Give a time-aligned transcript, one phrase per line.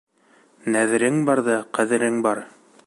[0.75, 2.45] Нәҙерең барҙа ҡәҙерең бар.